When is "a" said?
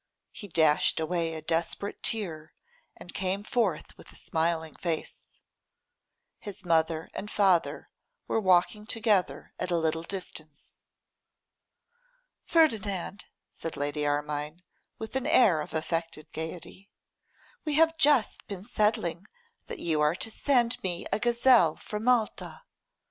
1.35-1.43, 4.11-4.15, 9.69-9.77, 21.13-21.19